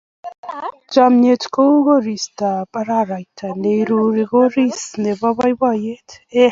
Chomnyet 0.93 1.43
kou 1.53 1.73
koristab 1.87 2.71
araraita 2.79 3.47
ne 3.61 3.71
ireu 3.79 4.15
koris 4.31 4.79
nebo 5.03 5.27
boiboiyet. 5.37 6.09